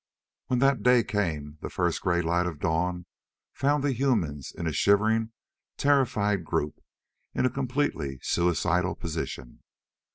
When 0.47 0.57
that 0.57 0.81
day 0.81 1.03
came 1.03 1.59
the 1.61 1.69
first 1.69 2.01
gray 2.01 2.23
light 2.23 2.47
of 2.47 2.57
dawn 2.57 3.05
found 3.53 3.83
the 3.83 3.91
humans 3.93 4.51
in 4.51 4.65
a 4.65 4.73
shivering, 4.73 5.31
terrified 5.77 6.43
group 6.43 6.79
in 7.35 7.45
a 7.45 7.51
completely 7.51 8.17
suicidal 8.23 8.95
position. 8.95 9.61